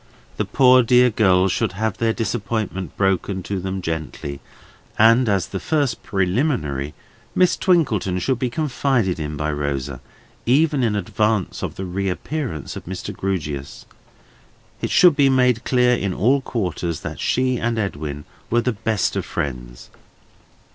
[0.37, 4.39] The poor dear girls should have their disappointment broken to them gently,
[4.97, 6.95] and, as the first preliminary,
[7.35, 10.01] Miss Twinkleton should be confided in by Rosa,
[10.47, 13.15] even in advance of the reappearance of Mr.
[13.15, 13.85] Grewgious.
[14.81, 19.15] It should be made clear in all quarters that she and Edwin were the best
[19.15, 19.91] of friends.